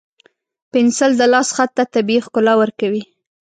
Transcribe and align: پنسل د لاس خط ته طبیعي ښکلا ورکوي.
پنسل 0.71 1.11
د 1.17 1.21
لاس 1.33 1.49
خط 1.55 1.69
ته 1.77 1.83
طبیعي 1.93 2.21
ښکلا 2.25 2.53
ورکوي. 2.61 3.03